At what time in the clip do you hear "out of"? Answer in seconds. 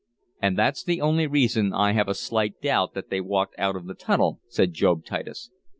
3.59-3.85